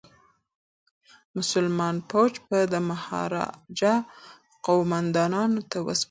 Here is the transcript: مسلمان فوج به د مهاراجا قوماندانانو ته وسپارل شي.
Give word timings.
مسلمان 1.37 1.95
فوج 2.09 2.33
به 2.47 2.59
د 2.73 2.75
مهاراجا 2.89 3.93
قوماندانانو 4.67 5.61
ته 5.71 5.77
وسپارل 5.79 5.97
شي. 5.97 5.99